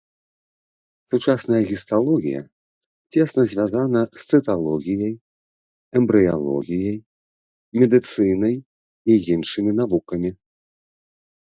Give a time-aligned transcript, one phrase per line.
[1.13, 2.41] Сучасная гісталогія
[3.13, 5.13] цесна звязана з цыталогіяй,
[6.01, 6.97] эмбрыялогіяй,
[7.85, 10.31] медыцынай і іншымі навукамі.